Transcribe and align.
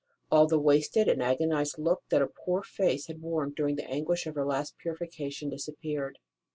All 0.31 0.47
the 0.47 0.57
wasted 0.57 1.07
and 1.07 1.21
agonized 1.21 1.77
look 1.77 2.01
that 2.09 2.21
her 2.21 2.27
poor 2.43 2.63
face 2.63 3.05
had 3.05 3.21
worn 3.21 3.53
during 3.55 3.75
the 3.75 3.87
anguish 3.87 4.25
of 4.25 4.33
her 4.33 4.47
last 4.47 4.75
purification 4.79 5.51
disappeared. 5.51 6.17